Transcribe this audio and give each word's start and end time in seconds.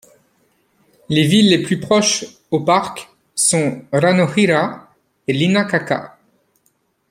Les 1.09 1.23
villes 1.27 1.51
les 1.51 1.61
plus 1.61 1.79
proches 1.79 2.25
au 2.49 2.61
parc 2.61 3.07
sont 3.35 3.85
Ranohira 3.93 4.95
et 5.27 5.35
Ilakaka. 5.35 6.17